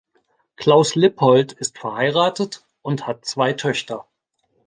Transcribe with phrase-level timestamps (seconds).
[0.55, 4.07] Klaus Lippold ist verheiratet und hat zwei Töchter.